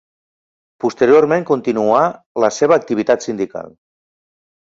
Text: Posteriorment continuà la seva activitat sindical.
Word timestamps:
Posteriorment 0.83 1.45
continuà 1.49 2.01
la 2.45 2.51
seva 2.59 2.77
activitat 2.81 3.27
sindical. 3.29 3.69